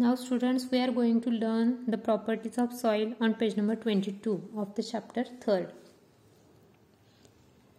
Now 0.00 0.14
students 0.14 0.64
we 0.72 0.78
are 0.80 0.90
going 0.90 1.20
to 1.24 1.30
learn 1.30 1.70
the 1.86 1.98
properties 1.98 2.56
of 2.62 2.72
soil 2.72 3.08
on 3.20 3.34
page 3.34 3.54
number 3.56 3.74
22 3.74 4.40
of 4.56 4.74
the 4.74 4.82
chapter 4.82 5.24
3rd. 5.42 5.66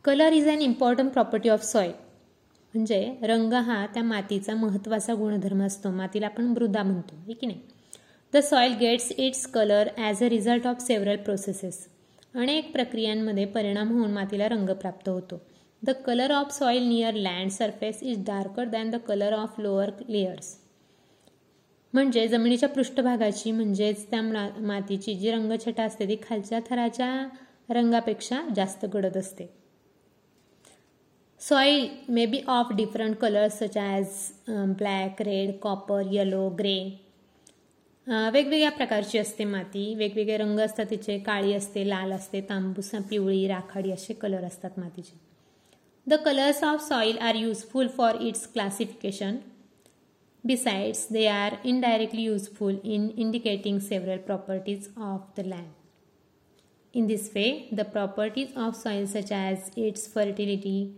Color 0.05 0.27
is 0.39 0.45
an 0.45 0.61
important 0.61 1.13
property 1.13 1.49
of 1.55 1.63
soil. 1.69 1.93
म्हणजे 2.73 2.99
रंग 3.23 3.53
हा 3.53 3.85
त्या 3.93 4.03
मातीचा 4.03 4.55
महत्त्वाचा 4.55 5.13
गुणधर्म 5.13 5.63
असतो. 5.63 5.91
मातीला 5.91 6.25
आपण 6.25 6.45
मृदा 6.45 6.83
म्हणतो 6.83 7.15
आहे 7.15 7.33
की 7.33 7.47
नाही? 7.47 7.59
The 8.33 8.43
soil 8.49 8.77
gets 8.79 9.11
its 9.17 9.45
colour 9.53 9.89
as 9.97 10.23
a 10.23 10.29
result 10.29 10.67
of 10.67 10.85
several 10.87 11.17
processes 11.25 11.85
अनेक 12.35 12.71
प्रक्रियांमध्ये 12.73 13.45
परिणाम 13.57 13.97
होऊन 13.97 14.11
मातीला 14.13 14.49
रंग 14.49 14.69
प्राप्त 14.81 15.09
होतो. 15.09 15.41
The 15.83 15.89
colour 16.05 16.31
of 16.31 16.57
soil 16.59 16.87
near 16.87 17.13
land 17.13 17.51
surface 17.51 18.03
is 18.03 18.25
darker 18.25 18.65
than 18.69 18.89
the 18.89 18.95
colour 19.07 19.33
of 19.33 19.59
lower 19.59 19.91
layers 20.09 20.57
म्हणजे 21.93 22.27
जमिनीच्या 22.27 22.69
पृष्ठभागाची 22.69 23.51
म्हणजेच 23.51 24.09
त्या 24.11 24.21
मातीची 24.21 25.13
जी 25.15 25.31
रंगछटा 25.31 25.83
असते 25.83 26.07
ती 26.07 26.15
खालच्या 26.23 26.59
थराच्या 26.69 27.27
रंगापेक्षा 27.69 28.41
जास्त 28.55 28.85
गडद 28.93 29.17
असते. 29.17 29.49
Soil 31.41 31.87
may 32.09 32.25
be 32.25 32.39
of 32.47 32.71
different 32.75 33.15
colours 33.15 33.57
such 33.59 33.77
as 33.77 34.07
black 34.77 35.21
red 35.21 35.51
copper 35.61 36.01
yellow 36.11 36.47
grey 36.59 36.77
वेगवेगळ्या 38.07 38.69
प्रकारची 38.71 39.17
असते 39.17 39.45
माती. 39.45 39.93
वेगवेगळे 39.95 40.37
रंग 40.37 40.59
असतात 40.59 40.85
तिचे 40.89 41.17
काळी 41.19 41.53
असते 41.53 41.87
लाल 41.89 42.11
असते 42.11 42.41
तांबूस 42.49 42.91
पिवळी 43.09 43.47
राखाडी 43.47 43.91
असे 43.91 44.13
कलर 44.13 44.43
असतात 44.43 44.79
मातीचे. 44.79 45.19
The 46.07 46.13
colours 46.25 46.63
of 46.63 46.87
soil 46.87 47.17
are 47.17 47.35
useful 47.35 47.87
for 47.87 48.21
its 48.21 48.47
classification 48.53 49.35
Besides, 50.43 51.05
they 51.05 51.27
are 51.27 51.59
indirectly 51.63 52.23
useful 52.23 52.79
in 52.83 53.11
indicating 53.11 53.79
several 53.79 54.17
properties 54.17 54.89
of 54.97 55.21
the 55.35 55.43
land. 55.43 55.73
In 56.93 57.07
this 57.07 57.31
way, 57.35 57.67
the 57.71 57.85
properties 57.85 58.49
of 58.55 58.75
soil 58.75 59.05
such 59.05 59.31
as 59.31 59.69
its 59.75 60.07
fertility, 60.07 60.95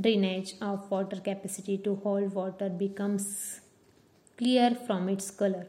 drainage 0.00 0.54
of 0.62 0.90
water 0.90 1.16
capacity 1.16 1.76
to 1.78 1.96
hold 1.96 2.32
water 2.34 2.68
becomes 2.68 3.60
clear 4.38 4.70
from 4.86 5.08
its 5.08 5.30
color. 5.30 5.66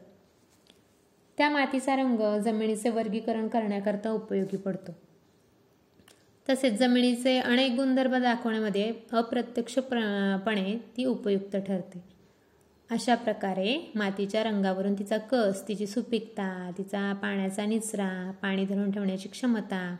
त्या 1.38 1.48
मातीचा 1.50 1.96
रंग 1.96 2.20
जमिनीचे 2.44 2.90
वर्गीकरण 2.90 3.48
करण्याकरता 3.48 4.10
उपयोगी 4.10 4.56
पडतो 4.56 4.92
तसेच 6.48 6.78
जमिनीचे 6.78 7.38
अनेक 7.38 7.72
गुणधर्म 7.76 8.16
दाखवण्यामध्ये 8.22 8.92
अप्रत्यक्षपणे 9.12 10.76
ती 10.96 11.04
उपयुक्त 11.04 11.56
ठरते 11.56 12.02
अशा 12.90 13.14
प्रकारे 13.14 13.76
मातीच्या 13.94 14.42
रंगावरून 14.44 14.94
तिचा 14.94 15.16
कस 15.30 15.62
तिची 15.68 15.86
सुपीकता 15.86 16.70
तिचा 16.78 17.12
पाण्याचा 17.12 17.64
निचरा 17.66 18.10
पाणी 18.42 18.64
धरून 18.64 18.90
ठेवण्याची 18.90 19.28
क्षमता 19.28 19.96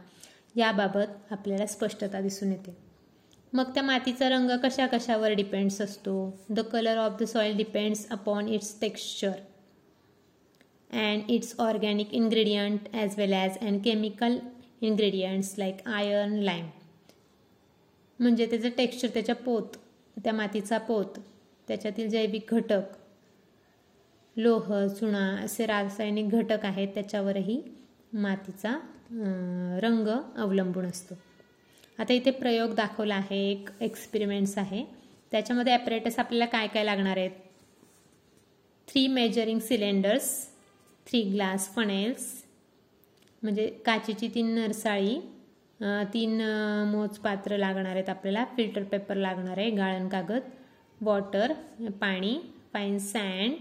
याबाबत 0.56 1.32
आपल्याला 1.32 1.66
स्पष्टता 1.66 2.20
दिसून 2.20 2.52
येते. 2.52 2.76
मग 3.52 3.70
त्या 3.74 3.82
मातीचा 3.82 4.28
रंग 4.28 4.50
कशा 4.64 4.86
कशावर 4.86 5.32
डिपेंड्स 5.32 5.80
असतो? 5.80 6.14
The 6.50 6.60
colour 6.72 6.96
of 6.96 7.20
the 7.20 7.24
soil 7.24 7.56
depends 7.56 8.06
upon 8.10 8.48
its 8.48 8.74
texture 8.80 9.32
and 10.90 11.30
its 11.30 11.54
organic 11.60 12.14
ingredient 12.14 12.94
as 12.94 13.18
well 13.18 13.32
as 13.34 13.58
and 13.58 13.82
chemical 13.84 14.38
ingredients 14.82 15.54
like 15.58 15.88
iron 15.88 16.34
lime 16.34 16.66
म्हणजे 18.20 18.46
त्याचं 18.46 18.68
टेक्स्चर 18.68 19.08
त्याच्या 19.08 19.34
पोत 19.34 19.76
त्या 20.16 20.32
मातीचा 20.32 20.78
पोत 20.78 21.18
त्याच्यातील 21.70 22.08
जैविक 22.10 22.54
घटक 22.54 22.96
लोह 24.36 24.72
चुना 24.88 25.18
असे 25.44 25.66
रासायनिक 25.66 26.30
घटक 26.34 26.64
आहेत 26.64 26.88
त्याच्यावरही 26.94 27.60
मातीचा 28.12 28.70
रंग 29.82 30.08
अवलंबून 30.08 30.86
असतो. 30.86 31.14
आता 31.98 32.12
इथे 32.12 32.30
प्रयोग 32.30 32.74
दाखवला 32.74 33.14
आहे 33.14 33.38
एक 33.50 33.68
एक्सपेरिमेंट्स 33.80 34.56
आहे. 34.58 34.84
त्याच्यामध्ये 35.32 35.72
ॲपरेटस 35.72 36.18
आपल्याला 36.18 36.46
काय 36.46 36.66
काय 36.74 36.84
लागणार 36.84 37.16
आहेत? 37.16 37.30
Three 38.88 39.06
measuring 39.08 39.58
cylinders 39.60 40.30
three 41.06 41.22
glass 41.30 41.72
funnels 41.74 42.32
म्हणजे 43.42 43.66
काचेची 43.86 44.28
तीन 44.34 44.54
नरसाळी 44.54 45.18
तीन 46.14 46.40
मोजपात्र 46.92 47.56
लागणार 47.56 47.94
आहेत 47.94 48.08
आपल्याला. 48.08 48.44
फिल्टर 48.56 48.82
पेपर 48.84 49.16
लागणार 49.16 49.58
आहे 49.58 49.70
गाळण 49.70 50.08
कागद. 50.08 50.40
वॉटर 51.00 51.52
पाणी 52.00 52.38
फाईन 52.72 52.98
सँड 52.98 53.54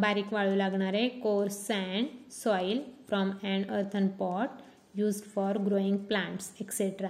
बारीक 0.00 0.32
वाळू 0.32 0.54
लागणारे 0.56 1.08
coarse 1.22 1.66
sand 1.66 2.06
soil 2.32 2.80
from 3.08 3.30
and 3.42 3.70
earthen 3.70 4.06
pot 4.18 4.98
use 4.98 5.22
for 5.34 5.58
growing 5.66 5.96
plants 6.08 6.50
etcetera 6.60 7.08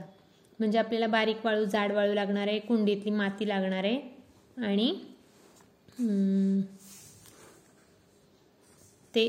म्हणजे 0.58 0.78
आपल्याला 0.78 1.06
बारीक 1.06 1.44
वाळू 1.44 1.64
जाड 1.64 1.92
वाळू 1.92 2.14
लागणार 2.14 2.48
आहे 2.48 2.58
कुंडीतली 2.58 3.10
माती 3.10 3.48
लागणार 3.48 3.84
आहे 3.84 4.00
आणि 4.66 4.92
ते 9.14 9.26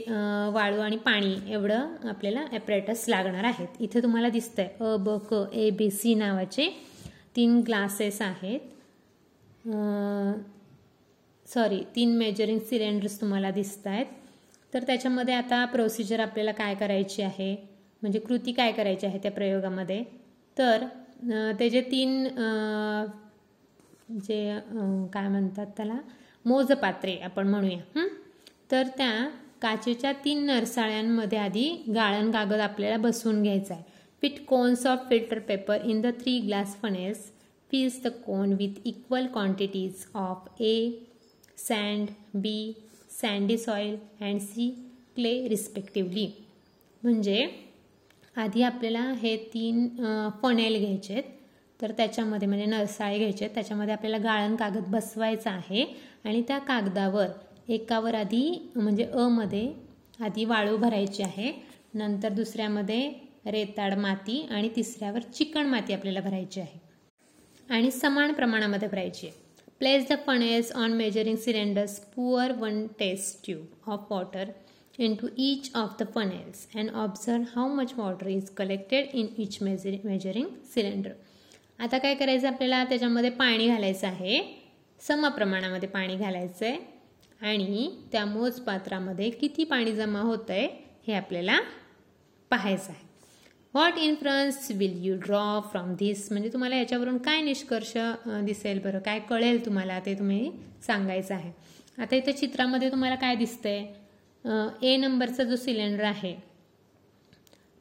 वाळू 0.53 0.79
आणि 0.81 0.97
पाणी 1.05 1.35
एवढं 1.53 2.07
आपल्याला 2.09 2.45
ॲपरेटस 2.51 3.05
लागणार 3.09 3.43
आहेत. 3.43 3.67
इथे 3.79 4.01
तुम्हाला 4.03 4.29
दिसतंय 4.29 4.67
अ 4.79 4.95
ब 5.05 5.17
क 5.29 5.43
ए 5.53 5.69
बी 5.77 5.89
सी 5.91 6.13
नावाचे 6.15 6.69
तीन 7.35 7.59
ग्लासेस 7.67 8.21
आहेत. 8.21 8.59
सॉरी 11.45 11.83
तीन 11.95 12.17
मेजरिंग 12.17 12.59
सिलेंडर्स 12.69 13.19
तुम्हाला 13.21 13.49
दिसत 13.51 13.87
आहेत 13.87 14.05
तर 14.73 14.83
त्याच्यामध्ये 14.87 15.33
आता 15.33 15.63
प्रोसिजर 15.65 16.19
आपल्याला 16.19 16.51
काय 16.51 16.75
करायची 16.75 17.21
आहे? 17.21 17.55
म्हणजे 18.01 18.19
कृती 18.19 18.51
काय 18.51 18.71
करायची 18.71 19.05
आहे 19.05 19.19
त्या 19.23 19.31
प्रयोगामध्ये? 19.31 20.03
तर 20.57 20.85
ते 21.59 21.69
जे 21.69 21.81
तीन 21.81 22.23
जे 24.19 24.59
काय 25.13 25.27
म्हणतात 25.27 25.67
त्याला? 25.77 25.97
मोजपात्रे 26.45 27.15
आपण 27.23 27.47
म्हणूया 27.47 28.05
तर 28.71 28.87
त्या 28.97 29.27
काचेच्या 29.61 30.11
तीन 30.25 30.45
नरसाळ्यांमध्ये 30.45 31.37
आधी 31.39 31.67
गाळण 31.95 32.31
कागद 32.31 32.59
आपल्याला 32.59 32.97
बसवून 32.97 33.41
घ्यायचा 33.43 33.73
आहे 33.73 33.83
fit 34.23 34.45
cones 34.45 34.85
of 34.87 35.07
filter 35.09 35.39
paper 35.39 35.81
in 35.83 36.01
the 36.01 36.07
three 36.19 36.39
glass 36.39 36.75
funnels 36.81 37.31
fills 37.73 37.97
the 38.03 38.11
cone 38.27 38.53
with 38.59 38.79
equal 38.85 39.27
quantities 39.35 40.05
of 40.15 40.37
A, 40.59 40.93
sand, 41.57 42.07
B, 42.43 42.73
sandy 43.21 43.57
soil 43.57 43.95
and 44.21 44.41
C, 44.41 44.69
clay 45.17 45.49
respectively. 45.49 46.27
म्हणजे 47.03 47.49
आधी 48.35 48.61
आपल्याला 48.61 49.11
हे 49.11 49.35
तीन 49.53 49.87
फनेल 50.41 50.77
घ्यायचे 50.79 51.13
आहेत. 51.13 51.23
तर 51.81 51.91
त्याच्यामध्ये 51.91 52.47
म्हणजे 52.47 52.65
नरसाळे 52.65 53.17
घ्यायचे 53.17 53.45
आहेत. 53.45 53.55
त्याच्यामध्ये 53.55 53.93
आपल्याला 53.93 54.17
गाळण 54.17 54.55
कागद 54.55 54.87
बसवायचा 54.87 55.51
आहे. 55.51 55.85
आणि 56.25 56.41
त्या 56.41 56.57
कागदावर 56.57 57.27
एकावर 57.69 58.15
आधी 58.15 58.71
म्हणजे 58.75 59.03
अमध्ये 59.03 59.73
आधी 60.19 60.45
वाळू 60.45 60.77
भरायची 60.77 61.23
आहे. 61.23 61.51
नंतर 61.93 62.29
दुसऱ्यामध्ये 62.29 63.13
रेताड 63.45 63.93
माती 63.93 64.47
आणि 64.51 64.69
तिसऱ्यावर 64.75 65.21
चिकण 65.21 65.67
माती 65.67 65.93
आपल्याला 65.93 66.21
भरायची 66.21 66.59
आहे. 66.59 66.90
आणि 67.69 67.91
समान 67.91 68.33
प्रमाणामध्ये 68.33 68.87
भरायची 68.87 69.27
आहे. 69.27 69.39
Place 69.79 70.07
the 70.09 70.13
funnels 70.25 70.71
on 70.71 70.93
measuring 70.93 71.35
cylinders 71.35 71.99
pour 72.15 72.51
one 72.51 72.85
test 72.99 73.45
tube 73.45 73.89
of 73.91 74.11
water 74.11 74.49
into 75.15 75.27
each 75.37 75.71
of 75.75 75.95
the 75.99 76.05
funnels 76.15 76.67
and 76.75 76.89
observe 76.93 77.43
how 77.55 77.73
much 77.75 77.93
water 77.97 78.27
is 78.27 78.49
collected 78.49 79.07
in 79.13 79.27
each 79.37 79.57
measure 79.61 79.95
measuring 80.03 80.47
cylinder 80.73 81.11
आता 81.79 81.97
काय 81.97 82.15
करायचं 82.15 82.47
आपल्याला? 82.47 82.83
त्याच्यामध्ये 82.83 83.29
पाणी 83.29 83.67
घालायचं 83.67 84.07
आहे. 84.07 84.41
सम 85.01 85.27
प्रमाणामध्ये 85.27 85.89
पाणी 85.89 86.15
घालायचं 86.15 86.65
आहे 86.65 86.77
आणि 87.41 87.89
त्या 88.11 88.25
मोजपात्रामध्ये 88.25 89.29
किती 89.29 89.63
पाणी 89.63 89.91
जमा 89.91 90.19
होतं 90.19 90.53
आहे 90.53 90.67
हे 91.07 91.13
आपल्याला 91.13 91.57
पाहायचं 92.51 92.91
आहे. 92.91 93.09
What 93.73 93.97
influence 93.97 94.69
will 94.77 94.97
you 95.05 95.15
draw 95.23 95.59
from 95.71 95.93
this 95.99 96.27
म्हणजे 96.31 96.49
तुम्हाला 96.53 96.75
याच्यावरून 96.75 97.17
काय 97.17 97.41
निष्कर्ष 97.41 97.93
दिसेल 98.45 98.79
बरं? 98.83 98.99
काय 98.99 99.19
कळेल 99.29 99.65
तुम्हाला? 99.65 99.99
ते 100.05 100.13
तुम्ही 100.19 100.51
सांगायचं 100.87 101.33
आहे. 101.33 101.51
आता 101.97 102.15
इथं 102.15 102.31
चित्रामध्ये 102.39 102.89
तुम्हाला 102.91 103.15
काय 103.15 103.35
दिसतंय? 103.35 103.83
ए 104.83 104.95
नंबरचा 104.97 105.43
जो 105.43 105.55
सिलेंडर 105.55 106.03
आहे 106.03 106.35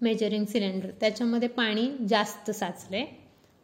मेजरिंग 0.01 0.45
सिलेंडर 0.45 0.91
त्याच्यामध्ये 1.01 1.49
पाणी 1.49 1.89
जास्त 2.09 2.51
साचलंय. 2.51 3.05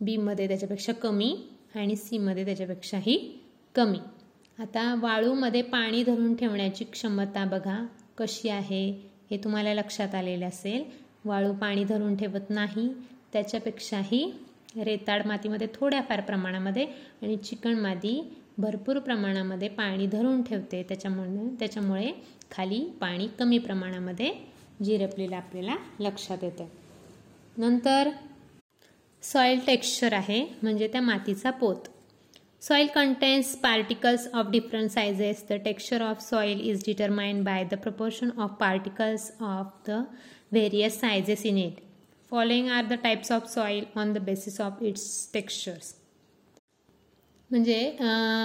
बीमध्ये 0.00 0.48
त्याच्यापेक्षा 0.48 0.92
कमी 0.92 1.34
आणि 1.74 1.96
सीमध्ये 1.96 2.44
त्याच्यापेक्षाही 2.44 3.16
कमी. 3.74 3.98
आता 4.58 4.94
वाळूमध्ये 5.00 5.62
पाणी 5.62 6.02
धरून 6.04 6.34
ठेवण्याची 6.34 6.84
क्षमता 6.84 7.44
बघा 7.44 7.84
कशी 8.18 8.48
आहे 8.48 8.86
हे 9.30 9.36
तुम्हाला 9.44 9.74
लक्षात 9.74 10.14
आलेलं 10.14 10.46
असेल. 10.48 10.84
वाळू 11.26 11.52
पाणी 11.52 11.84
धरून 11.84 12.16
ठेवत 12.16 12.50
नाही. 12.50 12.88
त्याच्यापेक्षाही 13.32 14.30
रेताड 14.76 15.26
मातीमध्ये 15.26 15.66
थोड्याफार 15.74 16.20
प्रमाणामध्ये 16.20 16.86
आणि 17.22 17.36
चिकण 17.36 17.78
माती 17.78 18.20
भरपूर 18.58 18.98
प्रमाणामध्ये 18.98 19.68
पाणी 19.68 20.06
धरून 20.06 20.42
ठेवते. 20.42 20.82
त्याच्यामुळे 20.88 21.48
त्याच्यामुळे 21.60 22.12
खाली 22.50 22.84
पाणी 23.00 23.28
कमी 23.38 23.58
प्रमाणामध्ये 23.58 24.32
जिरपलेलं 24.84 25.36
आपल्याला 25.36 25.76
लक्षात 26.00 26.44
येतं. 26.44 26.66
नंतर 27.56 28.10
सॉईल 29.22 29.60
टेक्स्चर 29.66 30.12
आहे 30.12 30.42
म्हणजे 30.62 30.88
त्या 30.88 31.00
मातीचा 31.00 31.50
पोत. 31.50 31.88
Soil 32.62 32.86
contains 32.94 33.54
particles 33.56 34.26
of 34.34 34.50
different 34.50 34.90
sizes 34.90 35.44
the 35.50 35.54
texture 35.64 36.02
of 36.02 36.20
soil 36.20 36.60
is 36.60 36.82
determined 36.86 37.44
by 37.44 37.64
the 37.64 37.74
proportion 37.74 38.30
of 38.38 38.56
particles 38.60 39.30
of 39.40 39.72
the 39.88 40.02
various 40.52 41.00
sizes 41.02 41.44
in 41.46 41.56
it 41.58 41.80
following 42.32 42.68
are 42.70 42.84
the 42.86 42.92
types 43.02 43.32
of 43.32 43.48
soil 43.54 43.84
on 43.96 44.12
the 44.12 44.18
basis 44.24 44.60
of 44.60 44.82
its 44.82 45.06
textures. 45.36 45.92
म्हणजे 47.50 47.96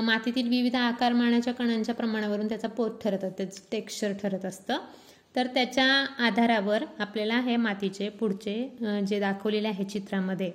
मातीतील 0.05 0.47
विविध 0.49 0.75
आकारमानाच्या 0.75 1.53
कणांच्या 1.53 1.95
प्रमाणावरून 1.95 2.47
त्याचा 2.49 2.67
पोत 2.67 2.99
ठरत 3.03 3.23
त्याचं 3.37 3.61
texture 3.71 4.13
ठरत 4.21 4.45
असतं. 4.45 4.77
तर 5.35 5.47
त्याच्या 5.53 5.85
आधारावर 6.25 6.83
आपल्याला 6.99 7.39
हे 7.41 7.55
मातीचे 7.55 8.09
पुढचे 8.09 9.03
जे 9.07 9.19
दाखवलेले 9.19 9.67
आहे 9.67 9.83
चित्रामध्ये 9.83 10.51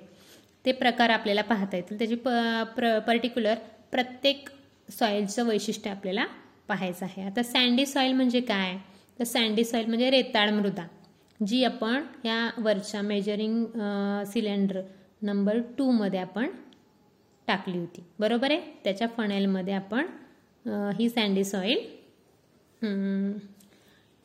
ते 0.65 0.71
प्रकार 0.71 1.09
आपल्याला 1.09 1.41
पाहता 1.41 1.77
येतील. 1.77 1.97
त्याची 1.97 2.15
प 2.15 2.29
प्र 2.75 2.97
पर्टिक्युलर 3.07 3.55
प्रत्येक 3.91 4.49
सॉईलचं 4.89 5.47
वैशिष्ट्य 5.47 5.89
आपल्याला 5.89 6.25
पाहायचं 6.67 7.05
आहे. 7.05 7.23
आता 7.25 7.43
सँडी 7.43 7.85
सॉईल 7.85 8.13
म्हणजे 8.13 8.41
काय? 8.41 8.77
तर 9.19 9.23
सँडी 9.23 9.63
सॉईल 9.65 9.85
म्हणजे 9.87 10.09
रेताळ 10.09 10.49
मृदा. 10.53 10.85
जी 11.39 11.63
आपण 11.63 12.03
या 12.25 12.49
वरच्या 12.57 13.01
मेजरिंग 13.01 13.65
सिलेंडर 14.27 14.81
नंबर 15.21 15.59
टूमध्ये 15.77 16.19
आपण 16.19 16.49
टाकली 17.47 17.77
होती. 17.77 18.03
बरोबर 18.19 18.51
आहे? 18.51 18.61
त्याच्या 18.83 19.07
फनेलमध्ये 19.17 19.73
आपण 19.73 20.05
ही 20.97 21.09
सँडी 21.09 21.43
सॉईल 21.43 21.85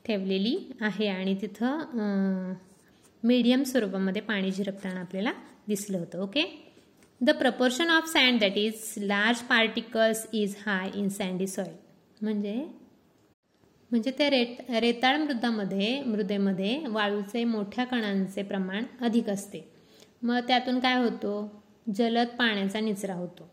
ठेवलेली 0.05 0.57
आहे 0.81 1.07
आणि 1.09 1.35
तिथं 1.43 2.53
मीडियम 3.23 3.63
स्वरूपामध्ये 3.63 4.23
पाणी 4.23 4.51
झिरपताना 4.51 5.01
आपल्याला 5.01 5.33
दिसलं 5.69 5.99
होतं. 5.99 6.23
Okay 6.23 6.45
the 7.21 7.31
proportion 7.39 7.91
of 7.91 8.09
sand 8.13 8.41
that 8.41 8.57
is 8.59 8.93
large 8.99 9.43
particles 9.49 10.27
is 10.33 10.55
high 10.67 10.91
in 10.95 11.09
sandy 11.09 11.47
soil 11.47 11.75
म्हणजे 12.21 12.55
म्हणजे 13.93 14.11
त्या 14.11 14.29
रेट 14.31 14.71
रेताळ 14.71 15.17
मृदामध्ये 15.17 16.03
मृदेमध्ये 16.03 16.79
वाळूचे 16.89 17.43
मोठ्या 17.45 17.85
कणांचे 17.85 18.43
प्रमाण 18.43 18.85
अधिक 19.01 19.29
असते. 19.31 19.65
मग 20.23 20.39
त्यातून 20.49 20.79
काय 20.81 20.97
होतो? 20.97 21.33
जलद 21.95 22.27
पाण्याचा 22.39 22.81
निचरा 22.81 23.15
होतो. 23.15 23.49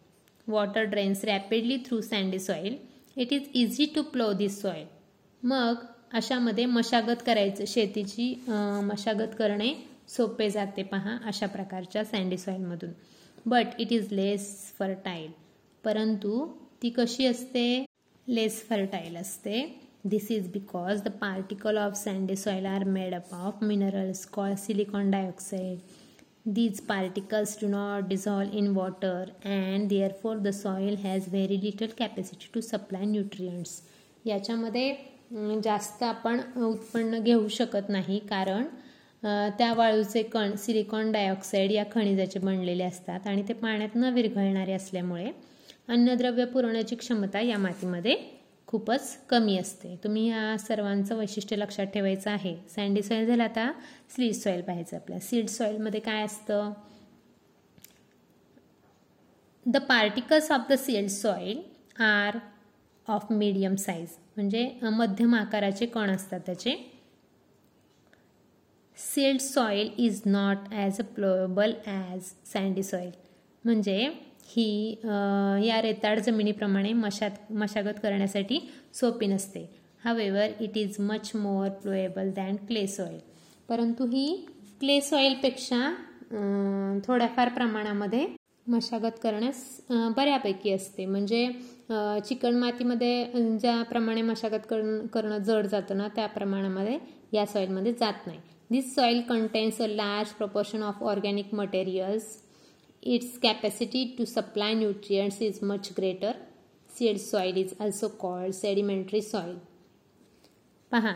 Water 0.47 0.83
drains 0.83 1.23
rapidly 1.25 1.77
through 1.77 1.99
sandy 2.01 2.39
soil 2.39 2.75
it 3.17 3.33
is 3.33 3.49
easy 3.53 3.85
to 3.85 4.01
plough 4.01 4.31
this 4.33 4.61
soil 4.61 4.85
मग 5.43 5.85
अशामध्ये 6.13 6.65
मशागत 6.65 7.21
करायचं 7.25 7.65
शेतीची 7.67 8.33
मशागत 8.83 9.35
करणे 9.39 9.73
सोपे 10.07 10.49
जाते 10.49 10.83
पहा 10.83 11.17
अशा 11.25 11.47
प्रकारच्या 11.47 12.03
sandy 12.05 12.37
सॉईलमधून 12.37 12.89
but 13.45 13.79
it 13.79 13.91
is 13.93 14.07
less 14.11 14.49
fertile 14.79 15.31
परंतु 15.83 16.47
ती 16.83 16.89
कशी 16.89 17.25
असते? 17.25 17.85
लेस 18.27 18.61
फर्टाईल 18.69 19.15
असते. 19.17 19.88
This 20.07 20.31
is 20.31 20.47
because 20.51 21.01
the 21.01 21.07
particle 21.21 21.77
of 21.77 21.93
sandy 22.03 22.35
soil 22.35 22.65
are 22.65 22.83
made 22.89 23.13
up 23.13 23.33
of 23.33 23.63
minerals 23.63 24.27
called 24.35 24.57
silicon 24.57 25.11
dioxide 25.11 25.79
these 26.47 26.79
particles 26.81 27.55
do 27.57 27.67
not 27.67 28.07
dissolve 28.07 28.53
in 28.53 28.73
water 28.75 29.27
and 29.45 29.89
therefore 29.89 30.37
the 30.37 30.53
soil 30.53 30.95
has 30.97 31.27
very 31.27 31.57
little 31.57 31.91
capacity 31.97 32.47
to 32.53 32.61
supply 32.61 33.03
nutrients. 33.05 33.71
याच्यामध्ये 34.25 34.95
जास्त 35.63 36.03
आपण 36.03 36.39
उत्पन्न 36.63 37.19
घेऊ 37.23 37.47
शकत 37.47 37.89
नाही 37.89 38.19
कारण 38.19 38.63
त्या 39.57 39.73
वाळूचे 39.73 40.23
कण 40.23 40.55
सिलिकॉन 40.55 41.11
डायऑक्साईड 41.11 41.71
या 41.71 41.83
खनिजाचे 41.91 42.39
बनलेले 42.39 42.83
असतात 42.83 43.27
आणि 43.27 43.43
ते 43.47 43.53
पाण्यात 43.53 43.95
न 43.95 44.13
विरघळणारे 44.13 44.73
असल्यामुळे 44.73 45.31
अन्नद्रव्य 45.87 46.45
पुरवण्याची 46.45 46.95
क्षमता 46.95 47.41
या 47.41 47.57
मातीमध्ये 47.57 48.15
खूपच 48.69 49.17
कमी 49.29 49.57
असते. 49.57 49.95
तुम्ही 50.03 50.27
या 50.27 50.57
सर्वांचं 50.59 51.15
वैशिष्ट्य 51.17 51.55
लक्षात 51.55 51.87
ठेवायचं 51.93 52.29
आहे. 52.31 52.55
सँडी 52.69 53.01
सॉईल 53.03 53.25
झालं 53.27 53.43
आता 53.43 53.71
सीड 54.09 54.33
सॉईल 54.33 54.61
पाहायचं 54.61 54.95
आपल्या. 54.97 55.19
सीड 55.19 55.47
सॉईलमध्ये 55.49 55.99
काय 55.99 56.23
असतं? 56.25 56.71
The 59.65 59.77
particles 59.89 60.51
of 60.51 60.69
the 60.69 60.73
silt 60.73 61.07
soil 61.09 61.61
are 62.01 62.37
of 63.07 63.31
medium 63.31 63.75
size 63.75 64.15
म्हणजे 64.35 64.69
मध्यम 64.83 65.35
आकाराचे 65.35 65.85
कण 65.85 66.09
असतात 66.09 66.39
त्याचे. 66.45 66.75
Silt 68.97 69.41
soil 69.41 69.89
is 69.97 70.21
not 70.25 70.71
as 70.71 70.99
a 70.99 71.03
ploughable 71.15 71.73
as 71.85 72.31
sandy 72.53 72.83
soil 72.83 73.11
म्हणजे 73.63 74.09
ही 74.49 74.95
या 75.67 75.81
रेताड 75.81 76.19
जमिनीप्रमाणे 76.19 76.93
मशात 76.93 77.51
मशागत 77.51 77.99
करण्यासाठी 78.03 78.59
सोपी 78.93 79.27
नसते. 79.27 79.65
However 80.03 80.61
it 80.61 80.77
is 80.77 80.95
much 80.99 81.31
more 81.35 81.69
ploughable 81.81 82.29
than 82.35 82.55
clay 82.67 82.85
soil 82.87 83.19
परंतु 83.69 84.05
ही 84.07 84.27
क्ले 84.79 84.99
सॉईलपेक्षा 85.01 85.89
थोड्याफार 87.07 87.49
प्रमाणामध्ये 87.49 88.25
मशागत 88.67 89.19
करण्यास 89.23 89.63
बऱ्यापैकी 90.17 90.71
असते. 90.71 91.05
म्हणजे 91.05 91.45
चिकण 92.27 92.55
मातीमध्ये 92.55 93.57
ज्याप्रमाणे 93.59 94.21
मशागत 94.21 94.67
करणं 95.13 95.37
जड 95.37 95.65
जातं 95.67 95.97
ना 95.97 96.07
त्या 96.15 96.25
प्रमाणामध्ये 96.27 96.97
या 97.33 97.45
सॉईलमध्ये 97.45 97.93
जात 97.93 98.27
नाही. 98.27 98.39
This 98.69 98.93
soil 98.95 99.21
contains 99.29 99.81
a 99.81 99.87
large 99.87 100.29
proportion 100.37 100.83
of 100.83 101.03
organic 101.03 101.53
materials 101.53 102.35
its 103.03 103.37
capacity 103.39 104.03
to 104.17 104.25
supply 104.25 104.73
nutrients 104.73 105.41
is 105.41 105.59
much 105.63 105.89
greater 105.97 106.31
silt 106.89 107.17
soil 107.17 107.57
is 107.57 107.73
also 107.81 108.07
called 108.19 108.53
sedimentary 108.55 109.21
soil. 109.25 109.55
पहा 110.91 111.13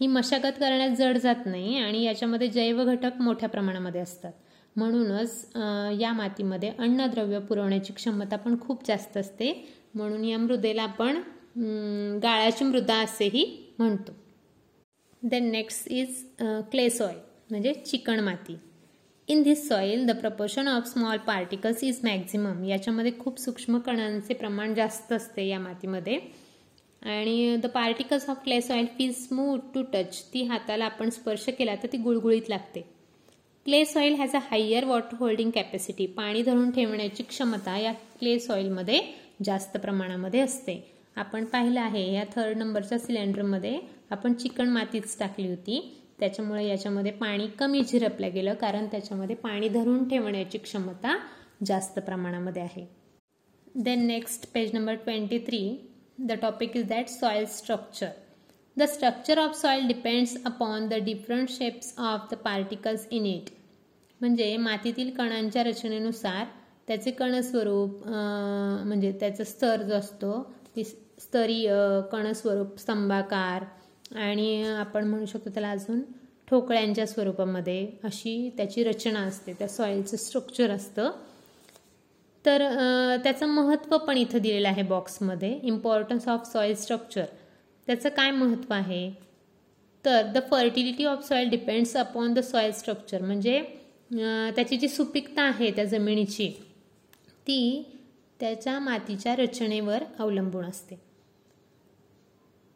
ही 0.00 0.06
मशागत 0.06 0.58
करण्यात 0.60 0.96
जड 0.96 1.16
जात 1.18 1.46
नाही 1.46 1.76
आणि 1.78 2.02
याच्यामध्ये 2.02 2.48
जैव 2.48 2.82
घटक 2.84 3.20
मोठ्या 3.20 3.48
प्रमाणामध्ये 3.48 4.00
असतात. 4.00 4.32
म्हणूनच 4.76 5.52
या 6.00 6.12
मातीमध्ये 6.12 6.70
अन्नद्रव्य 6.78 7.38
पुरवण्याची 7.38 7.92
क्षमता 7.92 8.36
पण 8.36 8.58
खूप 8.60 8.86
जास्त 8.86 9.16
असते. 9.16 9.52
म्हणून 9.94 10.24
या 10.24 10.38
मृदेला 10.38 10.82
आपण 10.82 11.20
गाळाची 12.22 12.64
मृदा 12.64 12.96
असेही 13.02 13.44
म्हणतो. 13.78 14.12
Then 15.22 15.50
next 15.50 15.88
is 15.92 16.24
clay 16.70 16.88
soil 16.90 17.18
म्हणजे 17.50 17.72
चिकण 17.74 18.20
माती. 18.20 18.56
In 19.28 19.42
this 19.42 19.68
soil 19.68 20.06
the 20.06 20.14
proportion 20.16 20.68
of 20.68 20.84
small 20.86 21.18
particles 21.18 21.82
is 21.84 21.98
maximum 22.04 22.62
याच्यामध्ये 22.64 23.12
खूप 23.18 23.38
सूक्ष्म 23.38 23.78
कणांचे 23.78 24.34
प्रमाण 24.34 24.74
जास्त 24.74 25.12
असते 25.12 25.46
या 25.46 25.58
मातीमध्ये. 25.60 26.18
आणि 27.02 27.56
the 27.62 27.66
particles 27.66 28.28
of 28.30 28.42
clay 28.44 28.60
soil 28.60 28.86
feel 28.98 29.12
smooth 29.12 29.58
to 29.74 29.82
touch 29.82 30.22
ती 30.34 30.42
हाताला 30.42 30.84
आपण 30.84 31.10
स्पर्श 31.10 31.48
केला 31.58 31.74
तर 31.74 31.88
ती 31.92 31.98
गुळगुळीत 31.98 32.48
लागते. 32.48 32.80
Clay 33.66 33.84
soil 33.84 34.14
has 34.14 34.34
a 34.34 34.38
higher 34.50 34.84
water 34.84 35.16
holding 35.18 35.50
capacity 35.50 36.06
पाणी 36.06 36.42
धरून 36.42 36.70
ठेवण्याची 36.70 37.22
क्षमता 37.22 37.76
या 37.78 37.92
क्ले 38.20 38.38
सॉईलमध्ये 38.38 39.00
जास्त 39.44 39.76
प्रमाणामध्ये 39.76 40.40
असते. 40.40 40.82
आपण 41.16 41.44
पाहिलं 41.44 41.80
आहे 41.80 42.12
या 42.12 42.24
थर्ड 42.34 42.56
नंबरच्या 42.58 42.98
सिलेंडरमध्ये 42.98 43.78
आपण 44.10 44.34
चिकण 44.34 44.68
मातीच 44.68 45.18
टाकली 45.18 45.48
होती. 45.48 45.80
त्याच्यामुळे 46.18 46.66
याच्यामध्ये 46.66 47.12
पाणी 47.12 47.46
कमी 47.58 47.82
झिरपलं 47.82 48.32
गेलं 48.34 48.54
कारण 48.54 48.86
त्याच्यामध्ये 48.86 49.36
पाणी 49.36 49.68
धरून 49.68 50.08
ठेवण्याची 50.08 50.58
क्षमता 50.58 51.16
जास्त 51.66 51.98
प्रमाणामध्ये 51.98 52.62
आहे. 52.62 52.86
Then 53.76 54.06
next 54.06 54.46
page 54.54 54.74
number 54.74 54.94
twenty 54.94 55.38
three 55.38 55.60
the 56.18 56.32
topic 56.42 56.76
is 56.76 56.86
that 56.88 57.08
soil 57.08 57.44
structure 57.46 58.08
the 58.76 58.82
structure 58.84 59.38
of 59.38 59.54
soil 59.56 59.86
depends 59.86 60.36
upon 60.46 60.88
the 60.88 60.94
different 61.04 61.50
shapes 61.50 61.94
of 61.98 62.28
the 62.30 62.34
particles 62.34 63.06
in 63.10 63.26
it 63.26 63.50
म्हणजे 64.20 64.56
मातीतील 64.56 65.10
कणांच्या 65.10 65.62
रचनेनुसार 65.64 66.44
त्याचे 66.88 67.10
कणस्वरूप 67.10 68.06
म्हणजे 68.06 69.12
त्याचं 69.20 69.44
स्तर 69.44 69.82
जो 69.82 69.94
असतो 69.94 70.42
ती 70.76 70.84
स्तरीय 70.84 71.70
कणस्वरूप 72.12 72.78
स्तंभाकार 72.78 73.64
आणि 74.14 74.62
आपण 74.68 75.06
म्हणू 75.08 75.26
शकतो 75.26 75.50
त्याला 75.50 75.70
अजून 75.70 76.00
ठोकळ्यांच्या 76.48 77.06
स्वरूपामध्ये 77.06 77.86
अशी 78.04 78.50
त्याची 78.56 78.82
रचना 78.84 79.20
असते 79.20 79.52
त्या 79.52 79.68
सॉईलचं 79.68 80.16
स्ट्रक्चर 80.16 80.70
असतं. 80.70 81.10
तर 82.44 82.62
त्याचं 83.24 83.46
महत्त्व 83.48 83.96
पण 83.98 84.16
इथं 84.16 84.38
दिलेलं 84.38 84.68
आहे 84.68 84.82
बॉक्समध्ये 84.82 85.58
इम्पॉर्टन्स 85.62 86.28
ऑफ 86.28 86.52
सॉईल 86.52 86.74
स्ट्रक्चर 86.74 87.24
त्याचं 87.88 88.08
काय 88.08 88.30
महत्त्व 88.30 88.74
आहे? 88.74 89.10
तर 90.04 90.26
the 90.34 90.38
fertility 90.50 91.04
of 91.04 91.26
soil 91.28 91.48
depends 91.50 91.96
upon 91.96 92.34
the 92.34 92.38
soil 92.38 92.72
structure 92.72 93.22
म्हणजे 93.22 93.60
त्याची 94.56 94.76
जी 94.76 94.88
सुपिकता 94.88 95.42
आहे 95.42 95.70
त्या 95.70 95.84
जमिनीची 95.84 96.48
ती 97.46 97.82
त्याच्या 98.40 98.78
मातीच्या 98.78 99.34
रचनेवर 99.36 100.02
अवलंबून 100.18 100.64
असते. 100.64 100.98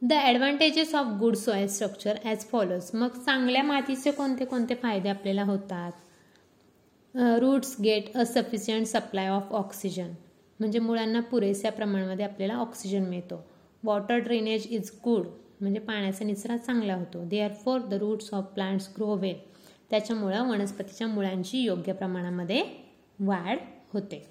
The 0.02 0.12
advantages 0.14 0.94
of 0.94 1.06
good 1.20 1.34
soil 1.36 1.66
structure 1.68 2.18
as 2.24 2.44
follows 2.50 2.90
मग 2.94 3.16
चांगल्या 3.16 3.62
मातीचे 3.62 4.10
कोणते 4.10 4.44
कोणते 4.44 4.74
फायदे 4.74 5.08
आपल्याला 5.08 5.42
होतात? 5.44 5.92
Roots 7.40 7.74
get 7.82 8.16
a 8.16 8.24
sufficient 8.26 8.86
supply 8.86 9.28
of 9.28 9.52
oxygen 9.54 10.10
म्हणजे 10.60 10.78
मुळांना 10.78 11.20
पुरेशा 11.20 11.70
प्रमाणामध्ये 11.70 12.24
आपल्याला 12.24 12.54
ऑक्सिजन 12.54 13.04
मिळतो. 13.08 13.40
वॉटर 13.82 14.18
ड्रेनेज 14.18 14.66
इज 14.70 14.90
गुड 15.04 15.26
म्हणजे 15.60 15.80
पाण्याचा 15.80 16.24
निचरा 16.24 16.56
चांगला 16.56 16.94
होतो. 16.94 17.24
They 17.24 17.40
are 17.40 17.52
for 17.64 17.80
the 17.80 17.94
roots 17.94 18.32
of 18.34 18.44
plants 18.54 18.88
grow 18.96 19.14
well 19.16 19.38
त्याच्यामुळं 19.90 20.48
वनस्पतीच्या 20.48 21.06
मुळांची 21.06 21.62
योग्य 21.62 21.92
प्रमाणामध्ये 21.92 22.62
वाढ 23.18 23.58
होते. 23.92 24.22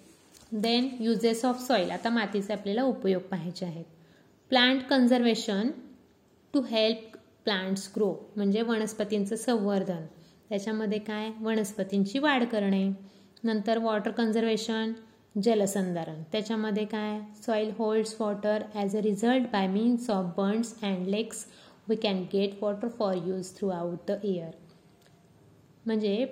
देन 0.52 0.90
युजेस 1.00 1.46
ऑफ 1.46 1.62
सॉईल 1.68 1.92
आता 1.92 2.10
मातीचे 2.10 2.54
आपल्याला 2.54 2.84
उपयोग 2.84 3.22
पाहायचे 3.22 3.66
आहेत. 3.66 3.86
Plant 4.50 4.82
conservation 4.90 5.70
to 6.54 6.62
help 6.62 7.18
plants 7.46 7.90
grow 7.96 8.14
म्हणजे 8.36 8.62
वनस्पतींचं 8.62 9.36
संवर्धन. 9.36 10.06
त्याच्यामध्ये 10.50 11.00
काय? 11.00 11.30
वनस्पतींची 11.42 12.20
वाढ 12.20 12.44
करणे. 12.44 12.90
नंतर 13.44 13.78
वॉटर 13.78 14.12
कन्झर्वेशन 14.12 14.92
जलसंधारण. 15.36 16.22
त्याच्यामध्ये 16.32 16.86
काय? 16.86 17.20
Soil 17.46 17.72
holds 17.78 18.16
water 18.20 18.64
as 18.76 18.96
a 18.98 19.02
result 19.02 19.48
by 19.52 19.68
means 19.68 20.10
of 20.10 20.34
burns 20.38 20.74
and 20.84 21.08
lakes 21.08 21.46
we 21.90 21.96
can 21.96 22.24
get 22.34 22.64
water 22.64 22.88
for 22.88 23.16
use 23.28 23.56
throughout 23.70 23.98
the 24.08 24.16
year. 24.24 24.52
म्हणजे 25.86 26.26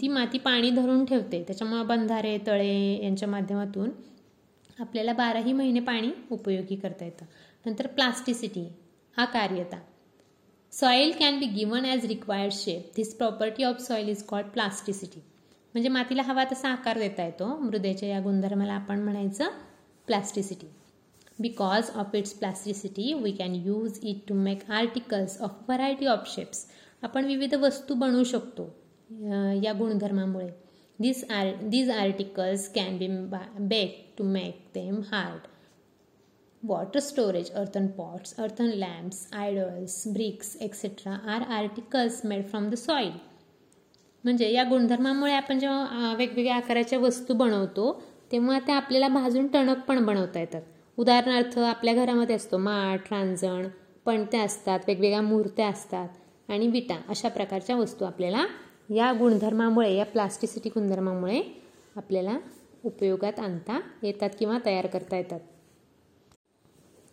ती 0.00 0.08
माती 0.08 0.38
पाणी 0.38 0.70
धरून 0.70 1.04
ठेवते. 1.04 1.42
त्याच्यामुळं 1.42 1.86
बंधारे 1.86 2.38
तळे 2.46 3.04
यांच्या 3.04 3.28
माध्यमातून 3.28 3.90
आपल्याला 4.78 5.12
बाराही 5.12 5.52
महिने 5.52 5.80
पाणी 5.80 6.10
उपयोगी 6.30 6.76
करता 6.76 7.04
येतं. 7.04 7.24
नंतर 7.64 7.86
plasticity 7.88 8.66
आकार्यता. 9.16 9.76
Soil 10.72 11.12
can 11.18 11.38
be 11.38 11.46
given 11.46 11.84
as 11.84 12.04
required 12.06 12.52
shape 12.52 12.90
this 12.96 13.14
property 13.16 13.64
of 13.64 13.80
soil 13.80 14.08
is 14.08 14.22
called 14.28 14.46
plasticity 14.52 15.20
म्हणजे 15.74 15.88
मातीला 15.88 16.22
हवा 16.22 16.44
तसा 16.52 16.68
आकार 16.68 16.98
देता 16.98 17.24
येतो. 17.24 17.46
मृदेच्या 17.60 18.08
या 18.08 18.20
गुणधर्माला 18.22 18.72
आपण 18.72 19.02
म्हणायचं 19.04 19.50
plasticity 20.08 20.66
because 21.38 21.90
of 21.94 22.14
its 22.14 22.32
plasticity 22.32 23.12
we 23.14 23.32
can 23.32 23.54
use 23.56 23.98
it 24.02 24.28
to 24.28 24.34
make 24.34 24.70
articles 24.70 25.40
of 25.42 25.56
variety 25.68 26.06
of 26.06 26.28
shapes 26.34 26.66
आपण 27.02 27.24
विविध 27.24 27.54
वस्तू 27.54 27.94
बनवू 27.94 28.24
शकतो 28.24 28.68
या 29.64 29.72
गुणधर्मामुळे. 29.78 30.48
This 30.98 31.24
are 31.30 31.54
these 31.62 31.90
articles 31.90 32.68
can 32.74 32.96
be 32.98 33.08
bake 33.60 34.14
to 34.18 34.24
make 34.24 34.64
them 34.74 35.00
hard 35.12 35.46
water 36.66 37.00
storage 37.00 37.50
earthen 37.50 37.86
pots 37.86 38.34
earthen 38.38 38.64
lamps 38.64 39.26
idols 39.32 40.02
bricks 40.08 40.56
etcetera 40.60 41.12
are 41.12 41.42
articles 41.52 42.20
made 42.24 42.46
from 42.48 42.68
the 42.70 42.74
soil 42.74 43.10
म्हणजे 44.24 44.50
या 44.52 44.64
गुणधर्मामुळे 44.64 45.32
आपण 45.32 45.58
जेव्हा 45.58 46.14
वेगवेगळ्या 46.18 46.54
आकाराच्या 46.56 46.98
वस्तू 46.98 47.34
बनवतो 47.34 48.02
तेव्हा 48.32 48.58
त्या 48.58 48.76
आपल्याला 48.76 49.08
भाजून 49.08 49.46
टणक 49.46 49.84
पण 49.88 50.04
बनवता 50.04 50.40
येतात. 50.40 50.62
उदाहरणार्थ 50.98 51.58
आपल्या 51.58 51.94
घरामध्ये 51.94 52.36
असतो 52.36 52.58
माठ 52.58 53.12
रांजण 53.12 53.68
पणत्या 54.06 54.42
असतात 54.42 54.80
वेगवेगळ्या 54.86 55.22
मूर्त्या 55.22 55.68
असतात 55.68 56.08
आणि 56.48 56.68
विटा 56.68 56.96
अशा 57.08 57.28
प्रकारच्या 57.28 57.76
वस्तू 57.76 58.04
आपल्याला 58.04 58.46
या 58.94 59.12
गुणधर्मामुळे 59.12 59.94
या 59.94 60.04
प्लास्टिसिटी 60.04 60.68
गुणधर्मामुळे 60.68 61.42
आपल्याला 61.96 62.38
उपयोगात 62.84 63.40
आणता 63.40 63.80
येतात 64.02 64.30
किंवा 64.38 64.58
तयार 64.66 64.86
करता 64.86 65.16
येतात. 65.16 65.40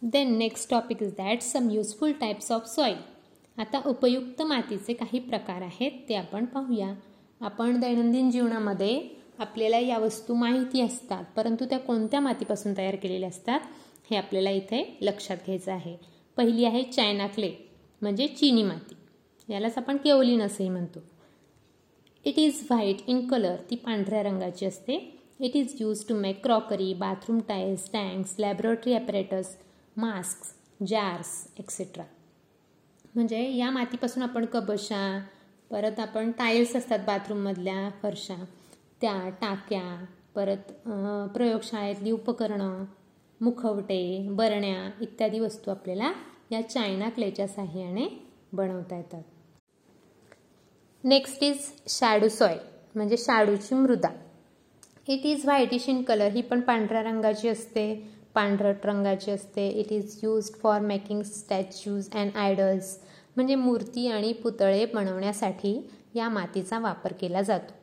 Then 0.01 0.31
next 0.37 0.69
topic 0.69 1.01
is 1.03 1.09
that 1.13 1.41
some 1.41 1.69
useful 1.69 2.11
types 2.11 2.51
of 2.51 2.65
soil 2.67 2.95
आता 3.57 3.81
उपयुक्त 3.85 4.41
मातीचे 4.41 4.93
काही 4.93 5.19
प्रकार 5.19 5.61
आहेत 5.61 5.99
ते 6.09 6.15
आपण 6.15 6.45
पाहूया. 6.45 6.93
आपण 7.41 7.79
दैनंदिन 7.79 8.31
जीवनामध्ये 8.31 8.99
आपल्याला 9.39 9.77
या 9.79 9.97
वस्तू 9.99 10.35
माहिती 10.35 10.81
असतात 10.81 11.23
परंतु 11.35 11.65
त्या 11.65 11.79
कोणत्या 11.79 12.19
मातीपासून 12.19 12.77
तयार 12.77 12.95
केलेल्या 12.95 13.29
असतात 13.29 13.59
हे 14.09 14.17
आपल्याला 14.17 14.49
इथे 14.49 14.83
लक्षात 15.01 15.37
घ्यायचं 15.45 15.71
आहे. 15.71 15.95
पहिली 16.37 16.65
आहे 16.65 16.83
चायना 16.83 17.27
क्ले 17.27 17.51
म्हणजे 18.01 18.27
चिनी 18.27 18.63
माती. 18.63 18.95
यालाच 19.49 19.77
आपण 19.77 19.97
केवलीन 19.97 20.41
असंही 20.41 20.69
म्हणतो. 20.69 20.99
It 22.25 22.39
is 22.39 22.65
white 22.69 23.07
in 23.07 23.25
colour 23.27 23.55
ती 23.69 23.75
पांढऱ्या 23.75 24.23
रंगाची 24.23 24.65
असते. 24.65 24.97
It 25.39 25.55
is 25.55 25.75
use 25.79 26.05
to 26.09 26.15
make 26.15 26.43
crockery 26.43 26.93
bathroom 26.93 27.39
tiles 27.47 27.91
tanks 27.93 28.35
laboratory 28.39 28.93
apparatus 28.95 29.55
mask 29.97 30.83
jars 30.83 31.29
etcetera 31.59 32.03
म्हणजे 33.15 33.41
या 33.55 33.69
मातीपासून 33.71 34.23
आपण 34.23 34.45
कबशा 34.45 35.19
परत 35.71 35.99
आपण 35.99 36.31
टाईल्स 36.31 36.75
असतात 36.75 36.99
बाथरूममधल्या 37.05 37.89
फरशा 38.01 38.35
त्या 39.01 39.29
टाक्या 39.41 40.05
परत 40.35 40.71
प्रयोगशाळेतली 41.33 42.11
उपकरणं 42.11 42.83
मुखवटे 43.41 44.27
बरण्या 44.29 44.89
इत्यादी 45.01 45.39
वस्तू 45.39 45.71
आपल्याला 45.71 46.11
या 46.51 46.61
चायना 46.69 47.09
क्लेच्या 47.09 47.47
साह्याने 47.47 48.07
बनवता 48.53 48.97
येतात. 48.97 49.21
नेक्स्ट 51.03 51.43
इज 51.43 51.71
शॅडू 51.89 52.27
सॉय 52.27 52.57
म्हणजे 52.95 53.17
शाडूची 53.17 53.75
मृदा. 53.75 54.09
It 55.07 55.25
is 55.25 55.45
whitish 55.45 55.87
in 55.89 56.01
colour 56.03 56.31
ही 56.31 56.41
पण 56.41 56.61
पांढऱ्या 56.61 57.01
रंगाची 57.03 57.47
असते. 57.49 57.85
पांढरट 58.35 58.85
रंगाची 58.85 59.31
असते. 59.31 59.67
It 59.69 59.91
is 59.93 60.19
used 60.23 60.59
for 60.61 60.79
making 60.81 61.21
statues 61.23 62.09
and 62.13 62.37
idols 62.37 62.97
म्हणजे 63.35 63.55
मूर्ती 63.55 64.07
आणि 64.07 64.31
पुतळे 64.33 64.85
बनवण्यासाठी 64.93 65.79
या 66.15 66.29
मातीचा 66.29 66.79
वापर 66.79 67.13
केला 67.19 67.41
जातो. 67.41 67.73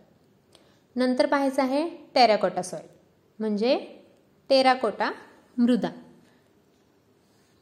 नंतर 0.96 1.26
पाहायचं 1.26 1.62
आहे 1.62 1.88
टेराकोटा 2.14 2.62
सॉईल 2.62 2.86
म्हणजे 3.38 3.76
टेराकोटा 4.50 5.10
मृदा. 5.56 5.88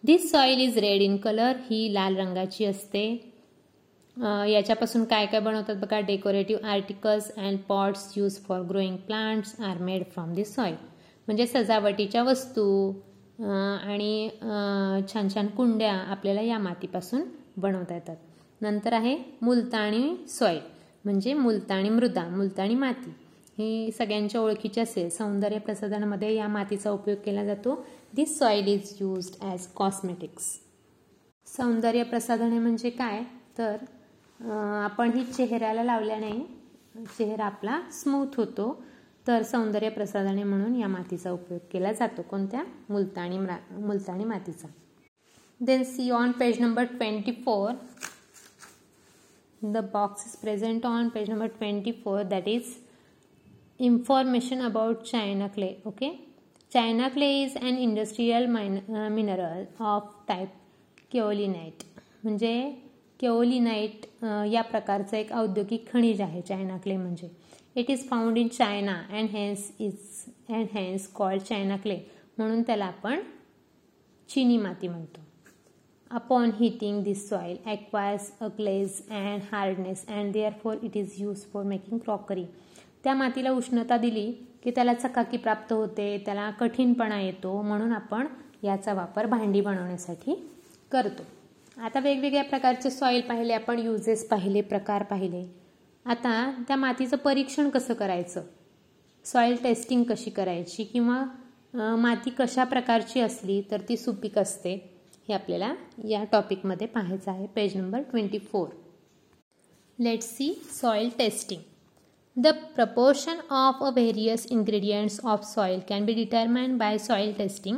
This 0.05 0.31
soil 0.31 0.61
is 0.61 0.78
red 0.78 1.02
in 1.02 1.16
colour 1.16 1.57
ही 1.71 1.93
लाल 1.95 2.16
रंगाची 2.16 2.64
असते. 2.64 3.07
याच्यापासून 4.50 5.05
काय 5.05 5.26
काय 5.26 5.40
बनवतात 5.40 5.76
बघा? 5.76 6.00
Decorative 6.00 6.69
articles 6.71 7.31
and 7.37 7.59
pots 7.69 8.12
use 8.16 8.38
for 8.45 8.61
growing 8.69 8.97
plants 8.97 9.55
are 9.61 9.78
made 9.78 10.05
from 10.12 10.33
this 10.35 10.55
soil 10.55 10.75
म्हणजे 11.28 11.47
सजावटीच्या 11.47 12.23
वस्तू 12.23 12.92
आणि 13.42 14.28
छान 15.12 15.28
छान 15.35 15.47
कुंड्या 15.56 15.92
आपल्याला 16.11 16.40
या 16.40 16.59
मातीपासून 16.59 17.23
बनवता 17.56 17.95
येतात. 17.95 18.16
नंतर 18.61 18.92
आहे 18.92 19.16
मुलतानी 19.42 20.14
सॉईल 20.28 20.61
म्हणजे 21.04 21.33
मुलतानी 21.35 21.88
मृदा 21.88 22.26
मुलतानी 22.28 22.75
माती. 22.75 23.11
ही 23.59 23.90
सगळ्यांच्या 23.92 24.40
ओळखीची 24.40 24.80
असेल. 24.80 25.09
सौंदर्य 25.11 25.59
प्रसाधनामध्ये 25.59 26.35
या 26.35 26.49
मातीचा 26.49 26.90
उपयोग 26.90 27.18
केला 27.25 27.45
जातो. 27.45 27.75
This 28.16 28.38
soil 28.38 28.66
is 28.68 28.92
used 29.00 29.42
as 29.45 29.66
cosmetics 29.76 30.50
सौंदर्य 31.47 32.02
प्रसाधने 32.02 32.59
म्हणजे 32.59 32.90
काय? 32.90 33.23
तर 33.59 33.76
आपण 34.85 35.11
ही 35.11 35.25
चेहऱ्याला 35.26 35.83
लावल्याने 35.85 36.30
चेहरा 37.18 37.45
आपला 37.45 37.80
स्मूथ 37.92 38.37
होतो. 38.37 38.68
तर 39.26 39.42
सौंदर्य 39.42 39.88
प्रसाधने 39.88 40.42
म्हणून 40.42 40.75
या 40.75 40.88
मातीचा 40.88 41.30
उपयोग 41.30 41.61
केला 41.73 41.92
जातो. 41.92 42.23
कोणत्या? 42.23 42.62
मुलताणी 42.88 43.38
मुलतानी 43.38 44.25
मातीचा. 44.25 44.68
Then 45.61 45.83
see 45.85 46.11
on 46.11 46.33
page 46.33 46.61
number 46.61 46.85
twenty 46.85 47.33
four 47.45 47.73
the 49.62 49.78
box 49.92 50.26
is 50.26 50.37
present 50.37 50.87
on 50.87 51.09
page 51.09 51.30
number 51.30 51.47
twenty 51.47 51.92
four 51.92 52.23
that 52.23 52.49
is 52.49 52.75
information 53.80 54.61
about 54.62 55.04
china 55.04 55.49
clay 55.49 55.76
okay? 55.87 56.21
China 56.73 57.11
clay 57.11 57.42
is 57.42 57.56
an 57.56 57.76
industrial 57.78 58.47
mineral 59.11 59.64
of 59.80 60.14
type 60.28 60.49
kaolinite 61.12 61.83
म्हणजे 62.25 62.73
kaolinite 63.21 64.06
uh, 64.25 64.52
या 64.52 64.62
प्रकारचं 64.62 65.16
एक 65.16 65.33
औद्योगिक 65.33 65.92
खनिज 65.92 66.21
आहे 66.21 66.40
China 66.40 66.76
clay 66.76 66.97
म्हणजे. 66.97 67.28
It 67.76 67.90
is 67.90 68.09
found 68.09 68.38
in 68.38 68.49
China 68.49 68.92
and 69.11 69.30
hence 69.30 69.71
is 69.80 69.95
and 70.49 70.68
hence 70.73 71.06
called 71.14 71.42
China 71.42 71.76
clay 71.76 71.99
म्हणून 72.38 72.62
त्याला 72.62 72.85
आपण 72.85 73.21
चिनी 74.28 74.56
माती 74.56 74.88
म्हणतो. 74.88 75.21
Upon 76.11 76.50
heating 76.59 77.02
this 77.02 77.28
soil 77.28 77.56
acquires 77.66 78.30
a 78.40 78.47
glaze 78.59 79.00
and 79.11 79.42
hardness 79.52 80.04
and 80.09 80.33
therefore 80.62 80.76
it 80.83 80.97
is 80.97 81.14
use 81.18 81.45
for 81.52 81.64
making 81.64 81.99
crockery 81.99 82.45
त्या 83.04 83.14
मातीला 83.14 83.50
उष्णता 83.50 83.97
दिली 83.97 84.30
की 84.64 84.71
त्याला 84.71 84.95
चकाकी 84.95 85.37
प्राप्त 85.37 85.73
होते 85.73 86.16
त्याला 86.26 86.50
कठीणपणा 86.50 87.21
येतो 87.21 87.61
म्हणून 87.62 87.92
आपण 87.92 88.26
याचा 88.62 88.95
वापर 88.95 89.26
भांडी 89.26 89.61
बनवण्यासाठी 89.61 90.35
करतो. 90.92 91.23
आता 91.76 92.00
वेगवेगळ्या 92.00 92.45
प्रकारचे 92.45 92.90
सॉईल 92.90 93.21
पाहिले 93.21 93.52
आपण 93.52 93.78
युजेस 93.78 94.28
पाहिले 94.28 94.61
प्रकार 94.61 95.02
पाहिले. 95.02 95.45
आता 96.07 96.33
त्या 96.69 96.77
मातीचं 96.77 97.17
परीक्षण 97.17 97.69
कसं 97.69 97.95
करायचं? 97.95 98.43
सॉईल 99.25 99.57
टेस्टिंग 99.63 100.03
कशी 100.05 100.31
करायची? 100.31 100.85
किंवा 100.85 101.23
माती 101.97 102.31
कशा 102.31 102.65
प्रकारची 102.65 103.21
असली 103.21 103.61
तर 103.71 103.81
ती 103.89 103.97
सुपीक 103.97 104.39
असते? 104.39 104.75
हे 105.29 105.35
आपल्याला 105.35 105.75
या 106.09 106.23
टॉपिकमध्ये 106.33 106.87
पाहायचं 106.87 107.31
आहे. 107.31 107.47
Page 107.47 107.77
number 107.77 108.03
twenty 108.11 108.39
four 108.53 108.69
let 109.99 110.23
see 110.23 110.53
soil 110.73 111.09
testing 111.19 111.61
the 112.37 112.49
proportion 112.77 113.39
of 113.51 113.83
a 113.83 113.91
various 113.91 114.47
ingredients 114.53 115.19
of 115.25 115.45
soil 115.45 115.81
can 115.89 116.05
be 116.07 116.15
determined 116.15 116.79
by 116.79 116.99
soil 116.99 117.33
testing 117.39 117.77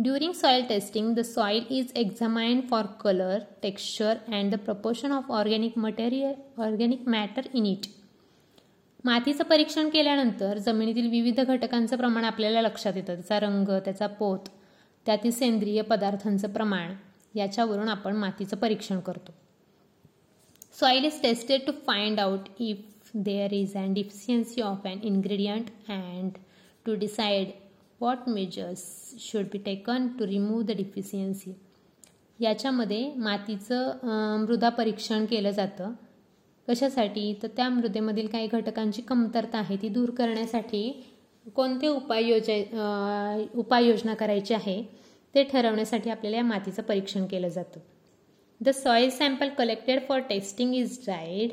During 0.00 0.32
soil 0.32 0.64
testing, 0.64 1.14
the 1.14 1.24
soil 1.24 1.66
is 1.68 1.92
examined 1.94 2.70
for 2.70 2.84
color, 2.98 3.46
texture 3.60 4.20
and 4.28 4.50
the 4.50 4.56
proportion 4.58 5.12
of 5.12 5.28
organic 5.30 5.76
material 5.76 6.38
organic 6.58 7.06
matter 7.06 7.44
in 7.52 7.66
it. 7.66 7.88
मातीचं 9.04 9.44
परीक्षण 9.44 9.88
केल्यानंतर 9.88 10.58
जमिनीतील 10.58 11.10
विविध 11.10 11.40
घटकांचं 11.40 11.96
प्रमाण 11.96 12.24
आपल्याला 12.24 12.62
लक्षात 12.62 12.96
येतं 12.96 13.14
त्याचा 13.14 13.40
रंग 13.40 13.68
त्याचा 13.84 14.06
पोत 14.06 14.48
त्यातील 15.06 15.30
सेंद्रिय 15.30 15.82
पदार्थांचं 15.82 16.52
प्रमाण 16.52 16.94
याच्यावरून 17.34 17.88
आपण 17.88 18.16
मातीचं 18.16 18.56
परीक्षण 18.56 19.00
करतो 19.00 19.34
soil 20.80 21.04
is 21.04 21.22
tested 21.22 21.66
to 21.66 21.72
find 21.86 22.20
out 22.20 22.48
if 22.60 23.10
there 23.14 23.52
is 23.52 23.76
and 23.76 23.94
deficiency 23.94 24.60
of 24.62 24.86
and 24.86 25.04
ingredient 25.04 25.70
and 25.88 26.38
to 26.86 26.94
decide 26.94 27.50
what 28.00 28.28
measures 28.28 28.82
should 29.20 29.46
be 29.52 29.58
taken 29.64 30.08
to 30.18 30.26
remove 30.26 30.62
the 30.66 30.76
deficiency 30.76 31.52
याच्यामध्ये 32.38 33.10
मातीचं 33.16 34.38
मृदा 34.44 34.68
परीक्षण 34.68 35.24
केलं 35.24 35.50
जातं. 35.50 35.92
कशासाठी? 36.68 37.32
तर 37.42 37.48
त्या 37.56 37.68
मृदेमधील 37.68 38.26
काही 38.26 38.46
घटकांची 38.46 39.02
कमतरता 39.02 39.58
आहे 39.58 39.76
ती 39.82 39.88
दूर 39.88 40.10
करण्यासाठी 40.10 40.90
कोणते 41.54 41.88
उपाययोज 41.88 42.50
उपाययोजना 43.58 44.14
करायची 44.14 44.54
आहे 44.54 44.82
ते 45.34 45.42
ठरवण्यासाठी 45.44 46.10
आपल्याला 46.10 46.36
या 46.36 46.42
मातीचं 46.44 46.82
परीक्षण 46.82 47.26
केलं 47.26 47.48
जातं. 47.48 47.80
The 48.60 48.68
soil 48.68 49.10
sample 49.10 49.48
collected 49.58 50.00
for 50.08 50.20
testing 50.28 50.74
is 50.74 50.98
dried 51.04 51.52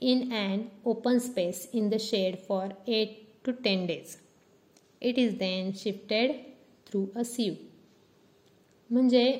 in 0.00 0.32
and 0.32 0.62
open 0.84 1.18
space 1.18 1.68
in 1.74 1.88
the 1.88 1.96
shade 2.00 2.36
for 2.48 2.68
eight 2.88 3.16
to 3.46 3.52
ten 3.64 3.86
days 3.86 4.16
it 5.04 5.18
is 5.18 5.36
then 5.38 5.70
shifted 5.76 6.32
through 6.86 7.06
a 7.16 7.22
sieve 7.24 7.54
म्हणजे 8.90 9.30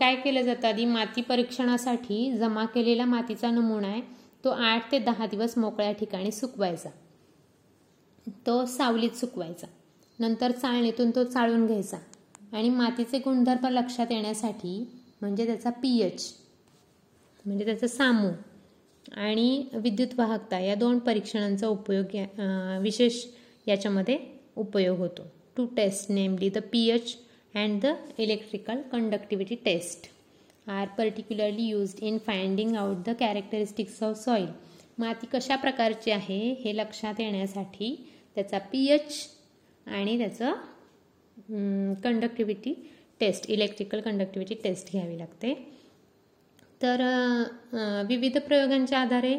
काय 0.00 0.14
केलं 0.16 0.42
जातं? 0.42 0.66
आधी 0.68 0.84
माती 0.84 1.22
परीक्षणासाठी 1.22 2.32
जमा 2.38 2.64
केलेला 2.64 3.04
मातीचा 3.04 3.50
नमुना 3.50 3.88
आहे 3.88 4.00
तो 4.44 4.50
आठ 4.50 4.90
ते 4.92 4.98
दहा 4.98 5.26
दिवस 5.26 5.56
मोकळ्या 5.58 5.92
ठिकाणी 5.92 6.30
सुकवायचा. 6.32 6.88
तो 8.46 8.64
सावलीत 8.66 9.16
सुकवायचा. 9.16 9.66
नंतर 10.18 10.50
चाळणीतून 10.52 11.10
तो 11.10 11.24
चाळून 11.24 11.66
घ्यायचा. 11.66 11.96
आणि 12.52 12.68
मातीचे 12.70 13.18
गुणधर्म 13.18 13.66
लक्षात 13.68 14.12
येण्यासाठी 14.12 14.78
म्हणजे 15.20 15.46
त्याचा 15.46 15.70
पी 15.72 15.98
एच 16.02 16.32
म्हणजे 17.44 17.64
त्याचं 17.64 17.86
सामू 17.86 18.28
आणि 19.16 19.64
विद्युत 19.74 20.18
वाहकता 20.18 20.58
या 20.60 20.74
दोन 20.74 20.98
परीक्षणांचा 20.98 21.68
उपयोग 21.68 22.14
विशेष 22.82 23.24
याच्यामध्ये 23.66 24.18
उपयोग 24.56 24.98
होतो. 24.98 25.22
Two 25.56 25.66
test 25.76 26.10
namely 26.10 26.48
the 26.50 26.58
P 26.72 26.88
H 26.90 27.16
and 27.54 27.80
the 27.82 27.94
electrical 28.18 28.80
conductivity 28.92 29.54
test 29.64 30.10
are 30.70 30.86
particularly 30.98 31.66
used 31.66 32.02
in 32.04 32.18
finding 32.26 32.76
out 32.76 33.04
the 33.06 33.14
characteristics 33.20 34.02
of 34.02 34.16
soil 34.18 34.46
माती 34.98 35.26
कशा 35.32 35.56
प्रकारची 35.56 36.10
आहे 36.10 36.38
हे 36.60 36.76
लक्षात 36.76 37.20
येण्यासाठी 37.20 37.94
त्याचा 38.34 38.58
पी 38.72 38.86
एच 38.92 39.14
आणि 39.86 40.16
त्याचं 40.18 40.52
conductivity 42.02 42.74
test 43.20 43.50
electrical 43.50 44.00
conductivity 44.00 44.54
test 44.64 44.90
घ्यावी 44.92 45.18
लागते. 45.18 45.52
तर 46.82 47.02
विविध 48.08 48.38
प्रयोगांच्या 48.38 48.98
आधारे 48.98 49.34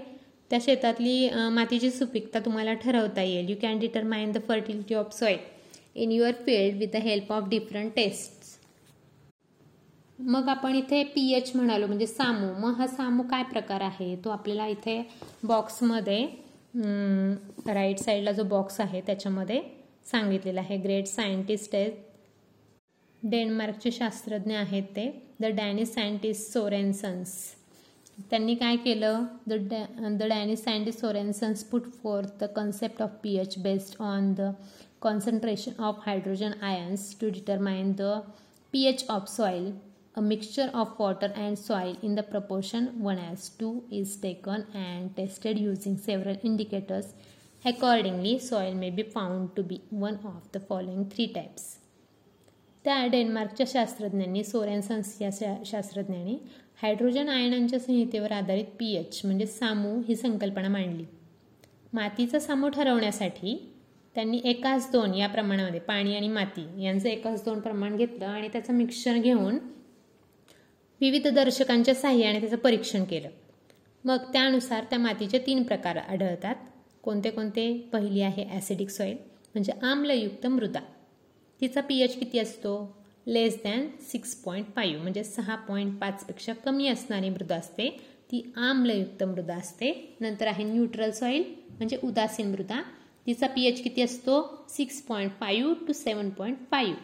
त्या 0.51 0.59
शेतातली 0.61 1.29
मातीची 1.51 1.91
सुपीकता 1.91 2.39
तुम्हाला 2.39 2.73
ठरवता 2.73 3.21
येईल 3.21 3.49
you 3.49 3.55
can 3.61 3.79
determine 3.79 4.31
the 4.31 4.37
fertility 4.47 4.95
of 4.95 5.13
soil 5.13 5.37
in 5.95 6.11
your 6.11 6.31
field 6.45 6.77
with 6.77 6.87
the 6.93 7.01
help 7.03 7.31
of 7.33 7.47
different 7.49 7.91
test 7.95 8.43
मग 10.19 10.47
आपण 10.49 10.75
इथे 10.75 11.03
पी 11.05 11.31
एच 11.33 11.51
म्हणालो 11.55 11.87
म्हणजे 11.87 12.07
सामू. 12.07 12.47
मग 12.59 12.73
हा 12.77 12.87
सामू 12.87 13.23
काय 13.29 13.43
प्रकार 13.43 13.81
आहे? 13.81 14.15
तो 14.25 14.29
आपल्याला 14.29 14.67
इथे 14.67 15.01
बॉक्समध्ये 15.43 16.25
राईट 17.73 17.99
साईडला 17.99 18.31
जो 18.31 18.43
बॉक्स 18.43 18.79
आहे 18.81 19.01
त्याच्यामध्ये 19.01 19.61
सांगितलेला 20.05 20.61
आहे. 20.61 20.77
ग्रेट 20.77 21.07
सायंटिस्ट 21.07 21.75
आहेत 21.75 21.91
डेन्मार्कचे 23.23 23.91
शास्त्रज्ञ 23.91 24.55
आहेत 24.55 24.83
ते. 24.95 25.09
द 25.39 25.45
डॅनिश 25.55 25.87
सायंटिस्ट 25.89 26.51
सोरेन्सन्स 26.53 27.35
त्यांनी 28.30 28.54
काय 28.54 28.76
केलं 28.76 29.24
the 29.46 29.52
डॅ 29.70 29.84
the 30.18 30.22
Danish 30.22 30.58
scientist 30.58 31.00
Sorensen's 31.00 31.64
put 31.64 31.90
forth 32.02 32.38
the 32.40 32.46
concept 32.56 33.02
of 33.02 33.10
P 33.22 33.36
H 33.40 33.58
based 33.62 34.02
on 34.02 34.32
the 34.38 34.50
concentration 35.00 35.82
of 35.82 36.00
hydrogen 36.06 36.52
ions 36.62 37.14
to 37.20 37.28
determine 37.34 37.92
the 37.98 38.18
P 38.72 38.84
H 38.86 39.06
of 39.10 39.28
soil 39.28 39.72
a 40.14 40.20
mixture 40.20 40.70
of 40.74 40.98
water 40.98 41.32
and 41.36 41.58
soil 41.58 41.96
in 42.02 42.14
the 42.16 42.22
proportion 42.22 42.86
1 43.00 43.18
as 43.18 43.48
2 43.50 43.84
is 43.90 44.16
taken 44.16 44.66
and 44.74 45.14
tested 45.16 45.58
using 45.58 45.96
several 45.96 46.36
indicators. 46.42 47.14
Accordingly, 47.64 48.38
soil 48.38 48.74
may 48.74 48.90
be 48.90 49.04
found 49.04 49.54
to 49.54 49.62
be 49.62 49.82
one 49.90 50.18
of 50.24 50.50
the 50.52 50.60
following 50.60 51.04
three 51.08 51.28
types. 51.34 51.76
त्या 52.84 53.06
डेन्मार्कच्या 53.06 53.66
शास्त्रज्ञांनी 53.68 54.42
सोरेन्सन्स 54.44 55.16
या 55.22 55.30
शास्त्रज्ञांनी 55.66 56.36
hydrogen 56.81 57.29
आयनांच्या 57.29 57.79
संहितेवर 57.79 58.31
आधारित 58.31 58.65
P 58.79 58.91
H 58.95 59.21
म्हणजे 59.25 59.45
सामू 59.45 60.01
ही 60.07 60.15
संकल्पना 60.15 60.67
मांडली. 60.67 61.03
मातीचा 61.93 62.39
सामू 62.39 62.69
ठरवण्यासाठी 62.69 63.55
त्यांनी 64.15 64.41
एकाच 64.45 64.91
दोन 64.91 65.13
या 65.13 65.27
प्रमाणामध्ये 65.27 65.79
पाणी 65.79 66.15
आणि 66.15 66.27
माती 66.27 66.83
यांचं 66.83 67.09
एकाच 67.09 67.43
दोन 67.45 67.59
प्रमाण 67.59 67.95
घेतलं 67.97 68.25
आणि 68.25 68.47
त्याचं 68.47 68.73
मिक्सचर 68.73 69.17
घेऊन 69.17 69.57
विविध 71.01 71.27
दर्शकांच्या 71.27 71.95
साह्याने 71.95 72.39
त्याचं 72.39 72.57
परीक्षण 72.57 73.03
केलं. 73.03 73.29
मग 74.03 74.17
त्यानुसार 74.33 74.83
त्या 74.83 74.99
मातीचे 74.99 75.39
तीन 75.39 75.63
प्रकार 75.63 75.97
आढळतात. 75.97 76.55
कोणते 77.03 77.29
कोणते? 77.29 77.89
पहिली 77.93 78.21
आहे 78.21 78.45
ॲसिडिक 78.51 78.89
सॉईल 78.89 79.17
म्हणजे 79.53 79.73
आम्लयुक्त 79.83 80.47
मृदा. 80.47 80.79
तिचा 81.61 81.81
पी 81.81 81.99
एच 82.01 82.19
किती 82.19 82.39
असतो? 82.39 83.04
Less 83.27 83.55
than 83.63 83.87
six 84.01 84.35
point 84.35 84.65
five 84.75 85.01
म्हणजे 85.01 85.23
सहा 85.23 85.55
पॉईंट 85.55 85.97
पाचपेक्षा 85.99 86.53
कमी 86.53 86.87
असणारी 86.87 87.29
मृदा 87.29 87.55
असते. 87.55 87.89
ती 88.31 88.41
आम्लयुक्त 88.55 89.23
मृदा 89.23 89.55
असते. 89.55 89.91
नंतर 90.19 90.47
आहे 90.47 90.63
न्यूट्रल 90.63 91.11
सॉईल 91.11 91.43
म्हणजे 91.69 91.97
उदासीन 92.03 92.51
मृदा. 92.51 92.81
तिचा 93.27 93.47
पी 93.47 93.65
एच 93.65 93.81
किती 93.83 94.01
असतो? 94.01 94.65
Six 94.69 95.01
point 95.01 95.31
five 95.39 95.73
to 95.87 95.93
seven 95.93 96.29
point 96.29 96.57
five. 96.71 96.97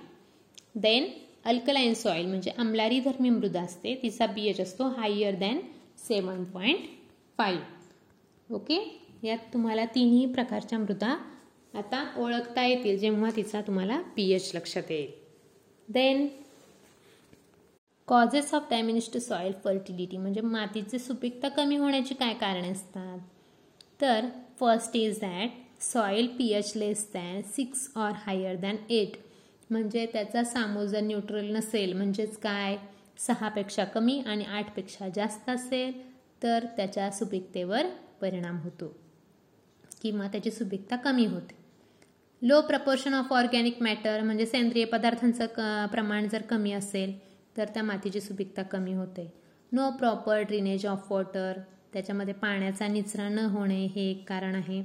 Then 0.75 1.07
alkaline 1.45 1.93
soil 1.93 2.25
म्हणजे 2.25 2.51
अमलारी 2.57 2.99
धर्मी 2.99 3.29
मृदा 3.29 3.61
असते. 3.61 3.99
तिचा 4.03 4.25
पी 4.25 4.47
एच 4.47 4.59
असतो 4.59 4.87
higher 4.87 5.35
than 5.35 5.59
seven 5.97 6.43
point 6.43 6.79
five 7.37 8.53
okay 8.53 8.79
यात 9.23 9.37
तुम्हाला 9.53 9.85
तिन्ही 9.85 10.25
प्रकारच्या 10.25 10.79
मृदा 10.79 11.15
आता 11.73 12.05
ओळखता 12.17 12.65
येतील 12.65 12.97
जेव्हा 12.97 13.29
तिचा 13.35 13.61
तुम्हाला 13.61 14.01
पी 14.15 14.29
एच 14.31 14.51
लक्षात 14.55 14.91
येईल. 14.91 15.20
Then 15.91 16.27
causes 18.07 18.53
of 18.53 18.67
damage 18.69 19.17
soil 19.17 19.53
fertility 19.63 20.17
म्हणजे 20.17 20.41
मातीची 20.41 20.99
सुपीकता 20.99 21.49
कमी 21.49 21.75
होण्याची 21.75 22.13
काय 22.13 22.33
कारणे 22.33 22.69
असतात? 22.69 23.19
तर 24.01 24.25
first 24.59 24.95
is 24.95 25.19
that 25.19 25.81
soil 25.83 26.27
P 26.27 26.47
H 26.53 26.71
less 26.75 27.07
than 27.13 27.41
six 27.55 27.87
or 27.95 28.11
higher 28.15 28.55
than 28.55 28.75
eight 28.89 29.17
म्हणजे 29.69 30.05
त्याचा 30.05 30.43
सामो 30.43 30.85
जर 30.85 31.01
न्यूट्रल 31.01 31.51
नसेल 31.55 31.93
म्हणजेच 31.93 32.37
काय? 32.37 32.77
सहापेक्षा 33.19 33.83
कमी 33.85 34.19
आणि 34.25 34.45
आठपेक्षा 34.45 35.07
जास्त 35.09 35.49
असेल 35.49 35.91
तर 36.43 36.65
त्याच्या 36.77 37.11
सुपीकतेवर 37.11 37.87
परिणाम 38.21 38.57
होतो. 38.57 38.93
किंवा 40.01 40.27
त्याची 40.27 40.51
सुपीकता 40.51 40.95
कमी 40.95 41.25
होते. 41.25 41.55
Low 42.41 42.61
proportion 42.61 43.13
of 43.13 43.31
organic 43.33 43.81
matter 43.81 44.21
म्हणजे 44.21 44.45
सेंद्रिय 44.45 44.85
पदार्थांचं 44.85 45.45
क 45.57 45.61
प्रमाण 45.91 46.27
जर 46.27 46.41
कमी 46.41 46.71
असेल 46.71 47.13
तर 47.57 47.65
त्या 47.73 47.83
मातीची 47.83 48.21
सुपीकता 48.21 48.61
कमी 48.61 48.93
होते. 48.93 49.27
No 49.71 49.89
proper 49.89 50.41
drainage 50.41 50.85
of 50.85 51.11
water 51.11 51.59
त्याच्यामध्ये 51.93 52.33
पाण्याचा 52.33 52.87
निचरा 52.87 53.27
न 53.29 53.39
होणे 53.51 53.85
हे 53.85 54.09
एक 54.11 54.27
कारण 54.29 54.55
आहे. 54.55 54.81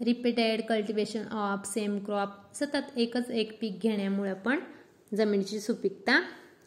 Repeated 0.00 0.62
cultivation 0.68 1.28
of 1.28 1.66
same 1.66 1.98
crop 1.98 2.54
सतत 2.54 2.98
एकच 2.98 3.30
एक 3.30 3.58
पीक 3.60 3.78
घेण्यामुळे 3.82 4.34
पण 4.34 4.60
जमिनीची 5.16 5.60
सुपीकता 5.60 6.20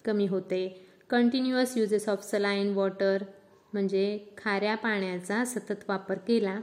कमी 0.05 0.27
होते. 0.27 0.67
Continuous 1.09 1.77
uses 1.77 2.09
of 2.09 2.29
saline 2.31 2.73
water 2.73 3.23
म्हणजे 3.73 4.19
खाऱ्या 4.37 4.75
पाण्याचा 4.75 5.43
सतत 5.45 5.89
वापर 5.89 6.17
केला. 6.17 6.59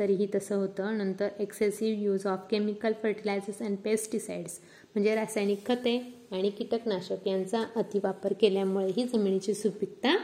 तरीही 0.00 0.26
तसं 0.34 0.56
होतं. 0.56 0.96
नंतर 0.98 1.28
excessive 1.40 2.02
use 2.02 2.26
of 2.26 2.46
chemical 2.50 2.92
fertilisers 3.02 3.62
and 3.62 3.78
pesticides 3.84 4.58
म्हणजे 4.94 5.14
रासायनिक 5.14 5.66
खते 5.66 5.96
आणि 6.32 6.50
कीटकनाशक 6.50 7.26
यांचा 7.28 7.62
अतिवापर 7.76 8.32
केल्यामुळे 8.40 8.86
ही 8.96 9.04
जमिनीची 9.08 9.54
सुपीकता 9.54 10.16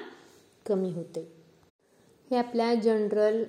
कमी 0.66 0.92
होते. 0.92 1.20
हे 2.30 2.36
आपल्या 2.36 2.74
जनरल 2.74 3.42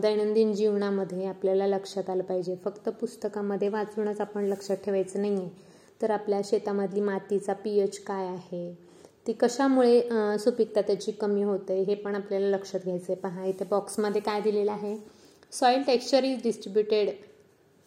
दैनंदिन 0.00 0.52
जीवनामध्ये 0.54 1.26
आपल्याला 1.26 1.66
लक्षात 1.66 2.10
आलं 2.10 2.22
पाहिजे. 2.22 2.56
फक्त 2.64 2.88
पुस्तकामध्ये 2.90 3.68
वाचूनच 3.68 4.20
आपण 4.20 4.44
लक्षात 4.46 4.76
ठेवायचं 4.84 5.20
नाही 5.22 5.36
आहे 5.36 5.68
तर 6.02 6.10
आपल्या 6.10 6.40
शेतामधली 6.44 7.00
मातीचा 7.00 7.52
पी 7.54 7.78
एच 7.80 7.98
काय 8.04 8.26
आहे? 8.26 8.72
ती 9.26 9.32
कशामुळे 9.40 10.38
सुपीकता 10.38 10.80
त्याची 10.80 11.12
कमी 11.12 11.42
होते? 11.42 11.80
हे 11.82 11.94
पण 11.94 12.14
आपल्याला 12.14 12.48
लक्षात 12.48 12.80
घ्यायचं 12.84 13.04
आहे 13.08 13.20
पहा 13.20 13.44
इथे 13.46 13.64
बॉक्समध्ये 13.70 14.20
काय 14.20 14.40
दिलेलं 14.40 14.72
आहे? 14.72 14.94
Soil 15.52 15.84
texture 15.84 16.24
is 16.24 16.42
distributed 16.42 17.08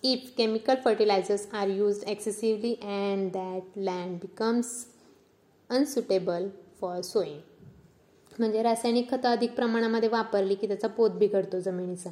if 0.04 0.30
chemical 0.38 0.76
fertilisers 0.76 1.48
are 1.54 1.70
use 1.70 2.04
excessively 2.04 2.74
and 2.84 3.32
that 3.32 3.78
land 3.78 4.16
becomes 4.16 4.72
unsuitable 5.70 6.50
for 6.82 7.00
sowing. 7.00 7.40
म्हणजे 8.40 8.62
रासायनिक 8.64 9.10
खतं 9.12 9.30
अधिक 9.30 9.56
प्रमाणामध्ये 9.56 10.10
वापरली 10.10 10.56
की 10.56 10.68
त्याचा 10.68 10.88
पोत 10.88 11.12
बिघडतो 11.12 11.60
जमिनीचा 11.60 12.10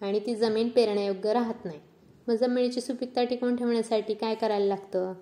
आणि 0.00 0.20
ती 0.20 0.34
जमीन 0.34 0.68
पेरण्यायोग्य 0.68 1.32
राहत 1.32 1.64
नाही. 1.64 1.78
मग 2.28 2.34
जमिनीची 2.34 2.80
सुपीकता 2.80 3.24
टिकवून 3.24 3.56
ठेवण्यासाठी 3.56 4.14
काय 4.14 4.34
करायला 4.34 4.66
लागतं? 4.66 5.12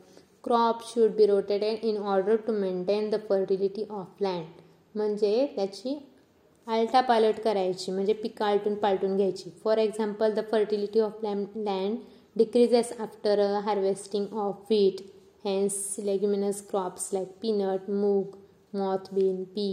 Crop 0.44 0.84
should 0.84 1.10
be 1.10 1.26
rotated 1.26 1.84
in 1.84 1.96
order 1.96 2.36
to 2.36 2.52
maintain 2.52 3.10
the 3.10 3.14
fertility 3.28 3.84
of 3.90 4.22
land 4.22 4.60
म्हणजे 4.94 5.46
त्याची 5.56 5.98
आलटापालट 6.66 7.38
करायची 7.40 7.92
म्हणजे 7.92 8.12
पिकं 8.12 8.44
आलटून 8.44 8.74
पालटून 8.74 9.16
घ्यायची. 9.16 9.50
For 9.64 9.78
example 9.78 10.32
the 10.34 10.40
fertility 10.50 11.00
of 11.00 11.24
land 11.24 11.96
decreases 12.36 12.92
after 13.00 13.40
harvesting 13.64 14.32
of 14.32 14.64
wheat 14.70 15.00
hence 15.44 15.74
leguminous 16.04 16.66
crops 16.70 17.08
like 17.12 17.28
peanut 17.42 17.90
moong 17.90 18.36
moth bean 18.72 19.42
pea 19.44 19.68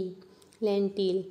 lentil 0.62 1.22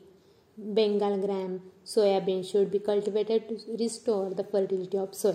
Bengal 0.58 1.14
gram 1.22 1.56
soybean 1.86 2.42
should 2.44 2.70
be 2.72 2.78
cultivated 2.78 3.42
to 3.50 3.56
restore 3.80 4.34
the 4.34 4.42
fertility 4.52 4.98
of 4.98 5.16
soil 5.16 5.34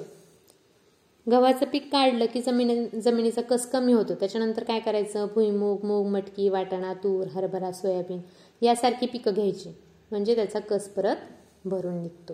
गव्हाचं 1.26 1.66
पीक 1.66 1.90
काढलं 1.92 2.26
की 2.32 2.40
जमीन 2.42 2.86
जमिनीचा 3.00 3.42
कस 3.42 3.66
कमी 3.70 3.92
होतो? 3.92 4.14
त्याच्यानंतर 4.14 4.64
काय 4.64 4.80
करायचं? 4.80 5.26
भुईमूग 5.34 5.84
मूग 5.84 6.06
मटकी 6.06 6.48
वाटाणा 6.48 6.92
तूर 6.94 7.26
हरभरा 7.26 7.72
सोयाबीन 7.72 8.20
यासारखी 8.62 9.06
पिकं 9.06 9.34
घ्यायची. 9.34 9.70
म्हणजे 10.10 10.34
त्याचा 10.34 10.58
कस 10.60 10.88
परत 10.88 11.16
भरून 11.64 12.00
निघतो. 12.02 12.32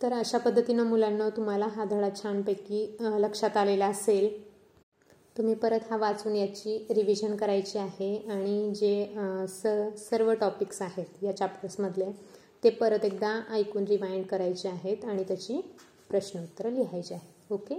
तर 0.00 0.12
अशा 0.12 0.38
पद्धतीनं 0.38 0.82
मुलांना 0.82 1.28
तुम्हाला 1.28 1.66
हा 1.66 1.84
धडा 1.84 2.08
छानपैकी 2.16 2.86
लक्षात 3.00 3.56
आलेला 3.56 3.86
असेल. 3.86 4.28
तुम्ही 5.36 5.54
परत 5.54 5.90
हा 5.90 5.96
वाचून 5.96 6.34
याची 6.36 6.76
रिव्हिजन 6.90 7.36
करायची 7.36 7.78
आहे 7.78 8.16
आणि 8.30 8.74
जे 8.74 9.14
स 9.48 9.66
सर्व 9.98 10.32
टॉपिक्स 10.32 10.80
आहेत 10.82 11.24
या 11.24 11.36
चॅप्टर्समधले 11.36 12.10
ते 12.62 12.70
परत 12.70 13.04
एकदा 13.04 13.40
ऐकून 13.50 13.84
रिमाइंड 13.84 14.24
करायचे 14.26 14.68
आहेत 14.68 15.04
आणि 15.04 15.24
त्याची 15.24 15.60
प्रश्नोत्तरं 16.10 16.72
लिहायची 16.72 17.14
आहेत 17.14 17.52
ओके? 17.52 17.78